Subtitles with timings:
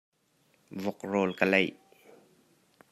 [0.83, 1.73] Vok rawl ka leih.